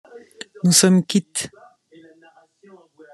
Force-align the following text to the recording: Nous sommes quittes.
Nous 0.63 0.71
sommes 0.71 1.05
quittes. 1.05 1.51